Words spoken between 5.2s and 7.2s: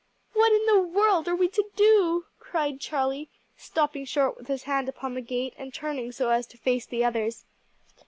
gate and turning so as to face the